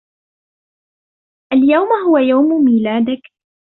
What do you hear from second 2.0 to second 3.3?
هو يوم ميلادك